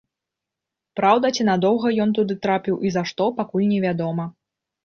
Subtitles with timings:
[0.99, 4.29] Праўда, ці надоўга ён туды трапіў і за што, пакуль невядома.